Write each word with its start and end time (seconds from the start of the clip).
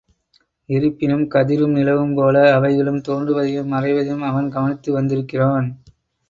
இருப்பினும், 0.69 1.25
கதிரும் 1.27 1.75
நிலவும்போல 1.75 2.51
அவைகளும் 2.53 2.99
தோன்றுவதையும் 3.01 3.71
மறைவதையும் 3.71 4.25
அவன் 4.25 4.49
கவனித்து 4.49 4.91
வந்திருக்கிறான். 4.93 5.69